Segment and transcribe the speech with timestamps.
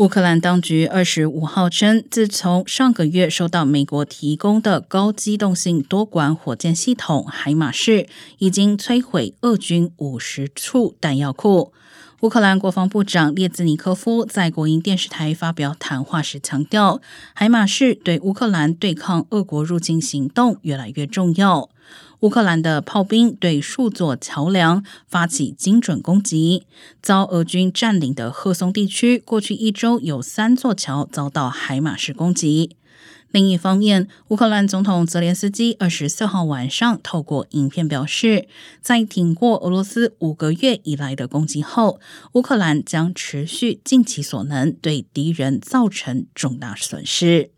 [0.00, 8.06] 乌克兰当局二十五号称，自从上个月收到美国提供的高机动性多管火箭系统海马士，
[8.38, 11.74] 已经摧毁俄军五十处弹药库。
[12.20, 17.00] 乌克兰国防部长列兹尼科夫在国营电视台发表谈话时强调，
[17.32, 21.70] 海马士对乌克兰对抗俄国入侵行动越来越重要。
[22.20, 26.66] 乌克兰的炮兵对数座桥梁发起精准攻击，
[27.00, 32.76] 遭俄军占领的赫松地区，过去一周有三座桥遭到海马式攻击。
[33.32, 38.48] 另一方面，乌克兰总统泽连斯基二十四号晚上透过影片表示，
[38.80, 42.00] 在挺过俄罗斯五个月以来的攻击后，
[42.32, 47.50] 乌克兰将持续尽其所能对敌人造成重大损失。